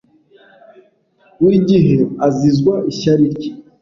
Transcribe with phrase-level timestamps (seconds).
[1.39, 1.95] Buri gihe
[2.25, 3.49] azizwa ishyari rye